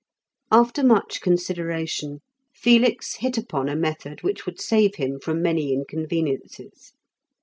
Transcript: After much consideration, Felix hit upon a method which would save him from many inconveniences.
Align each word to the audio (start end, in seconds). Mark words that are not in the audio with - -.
After 0.51 0.83
much 0.83 1.21
consideration, 1.21 2.21
Felix 2.55 3.17
hit 3.17 3.37
upon 3.37 3.69
a 3.69 3.75
method 3.75 4.23
which 4.23 4.47
would 4.47 4.59
save 4.59 4.95
him 4.95 5.19
from 5.19 5.43
many 5.43 5.71
inconveniences. 5.73 6.93